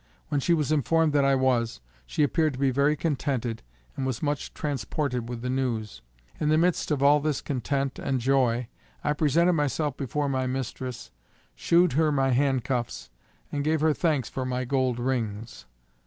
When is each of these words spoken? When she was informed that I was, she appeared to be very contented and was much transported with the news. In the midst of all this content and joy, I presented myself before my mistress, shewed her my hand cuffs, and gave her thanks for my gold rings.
When 0.29 0.39
she 0.41 0.55
was 0.55 0.71
informed 0.71 1.13
that 1.13 1.23
I 1.25 1.35
was, 1.35 1.79
she 2.07 2.23
appeared 2.23 2.53
to 2.53 2.59
be 2.59 2.71
very 2.71 2.95
contented 2.95 3.61
and 3.95 4.03
was 4.03 4.23
much 4.23 4.51
transported 4.55 5.29
with 5.29 5.43
the 5.43 5.49
news. 5.51 6.01
In 6.39 6.49
the 6.49 6.57
midst 6.57 6.89
of 6.89 7.03
all 7.03 7.19
this 7.19 7.39
content 7.39 7.99
and 7.99 8.19
joy, 8.19 8.67
I 9.03 9.13
presented 9.13 9.53
myself 9.53 9.95
before 9.97 10.27
my 10.27 10.47
mistress, 10.47 11.11
shewed 11.53 11.93
her 11.93 12.11
my 12.11 12.29
hand 12.31 12.63
cuffs, 12.63 13.11
and 13.51 13.63
gave 13.63 13.81
her 13.81 13.93
thanks 13.93 14.27
for 14.27 14.43
my 14.43 14.65
gold 14.65 14.97
rings. 14.97 15.67